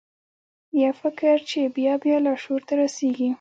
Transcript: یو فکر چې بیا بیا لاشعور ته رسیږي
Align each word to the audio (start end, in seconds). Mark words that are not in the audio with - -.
یو 0.83 0.91
فکر 1.01 1.35
چې 1.49 1.59
بیا 1.75 1.93
بیا 2.03 2.17
لاشعور 2.25 2.61
ته 2.67 2.73
رسیږي 2.81 3.29